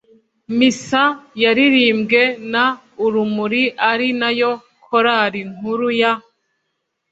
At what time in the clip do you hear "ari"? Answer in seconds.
3.91-4.09